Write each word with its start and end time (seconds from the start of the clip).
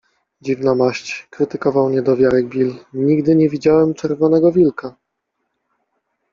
-Dziwna 0.41 0.75
maść- 0.75 1.11
krytykował 1.31 1.89
niedowiarek 1.89 2.47
Bill.- 2.49 2.73
Nigdy 2.93 3.35
nie 3.35 3.49
widziałem 3.49 3.93
czerwonego 3.93 4.51
wilka. 4.51 4.95